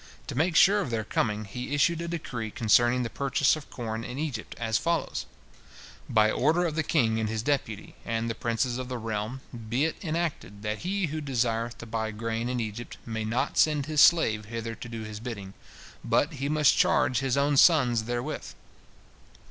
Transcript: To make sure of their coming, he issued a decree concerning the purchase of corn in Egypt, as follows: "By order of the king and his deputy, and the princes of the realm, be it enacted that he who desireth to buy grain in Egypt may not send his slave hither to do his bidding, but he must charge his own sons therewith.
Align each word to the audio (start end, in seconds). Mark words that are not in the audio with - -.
To 0.25 0.33
make 0.35 0.55
sure 0.55 0.81
of 0.81 0.89
their 0.89 1.03
coming, 1.03 1.45
he 1.45 1.75
issued 1.75 2.01
a 2.01 2.07
decree 2.07 2.49
concerning 2.49 3.03
the 3.03 3.09
purchase 3.11 3.55
of 3.55 3.69
corn 3.69 4.03
in 4.03 4.17
Egypt, 4.17 4.55
as 4.57 4.79
follows: 4.79 5.27
"By 6.09 6.31
order 6.31 6.65
of 6.65 6.73
the 6.73 6.81
king 6.81 7.19
and 7.19 7.29
his 7.29 7.43
deputy, 7.43 7.93
and 8.03 8.27
the 8.27 8.33
princes 8.33 8.79
of 8.79 8.89
the 8.89 8.97
realm, 8.97 9.41
be 9.69 9.85
it 9.85 10.03
enacted 10.03 10.63
that 10.63 10.79
he 10.79 11.05
who 11.05 11.21
desireth 11.21 11.77
to 11.77 11.85
buy 11.85 12.09
grain 12.09 12.49
in 12.49 12.59
Egypt 12.59 12.97
may 13.05 13.25
not 13.25 13.59
send 13.59 13.85
his 13.85 14.01
slave 14.01 14.45
hither 14.45 14.73
to 14.73 14.89
do 14.89 15.03
his 15.03 15.19
bidding, 15.19 15.53
but 16.03 16.33
he 16.33 16.49
must 16.49 16.75
charge 16.75 17.19
his 17.19 17.37
own 17.37 17.55
sons 17.55 18.05
therewith. 18.05 18.55